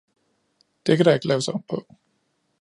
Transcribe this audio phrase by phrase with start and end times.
[0.85, 1.85] Det kan der ikke laves om på.